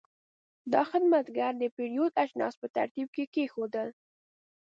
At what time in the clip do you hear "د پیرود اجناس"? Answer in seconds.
1.59-2.53